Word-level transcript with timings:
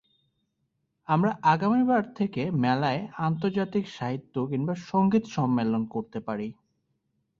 আমরা 1.07 1.31
আগামীবার 1.43 2.03
থেকে 2.15 2.41
মেলায় 2.57 3.01
আন্তর্জাতিক 3.19 3.85
সাহিত্য 3.89 4.35
কিংবা 4.47 4.73
সংগীত 4.89 5.23
সম্মেলন 5.27 5.81
করতে 5.85 6.19
পারি। 6.19 6.47